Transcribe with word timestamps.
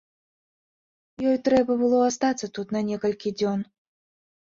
Ёй 1.29 1.37
трэба 1.49 1.71
было 1.83 2.01
астацца 2.09 2.53
тут 2.59 2.67
на 2.79 2.85
некалькі 2.91 3.39
дзён. 3.39 3.59